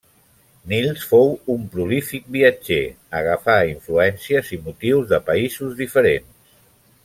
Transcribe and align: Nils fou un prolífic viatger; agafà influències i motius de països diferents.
Nils 0.69 1.03
fou 1.09 1.27
un 1.55 1.67
prolífic 1.75 2.25
viatger; 2.37 2.81
agafà 3.21 3.59
influències 3.75 4.51
i 4.57 4.61
motius 4.69 5.15
de 5.15 5.23
països 5.33 5.81
diferents. 5.87 6.53